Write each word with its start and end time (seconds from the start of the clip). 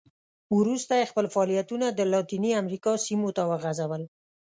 وروسته 0.57 0.93
یې 0.99 1.09
خپل 1.11 1.25
فعالیتونه 1.33 1.85
د 1.91 1.99
لاتینې 2.13 2.51
امریکا 2.61 2.93
سیمو 3.05 3.29
ته 3.37 3.43
وغځول. 3.51 4.03